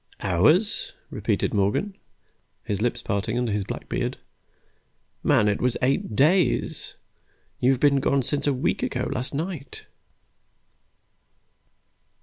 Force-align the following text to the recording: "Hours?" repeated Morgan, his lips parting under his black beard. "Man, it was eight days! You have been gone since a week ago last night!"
"Hours?" 0.21 0.93
repeated 1.11 1.53
Morgan, 1.53 1.95
his 2.63 2.81
lips 2.81 3.03
parting 3.03 3.37
under 3.37 3.51
his 3.51 3.63
black 3.63 3.87
beard. 3.87 4.17
"Man, 5.21 5.47
it 5.47 5.61
was 5.61 5.77
eight 5.83 6.15
days! 6.15 6.95
You 7.59 7.69
have 7.69 7.79
been 7.79 7.99
gone 7.99 8.23
since 8.23 8.47
a 8.47 8.51
week 8.53 8.81
ago 8.81 9.07
last 9.13 9.31
night!" 9.35 9.85